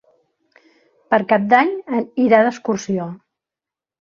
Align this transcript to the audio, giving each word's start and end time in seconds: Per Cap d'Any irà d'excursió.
Per 1.13 1.19
Cap 1.33 1.45
d'Any 1.51 1.69
irà 2.25 2.41
d'excursió. 2.49 3.07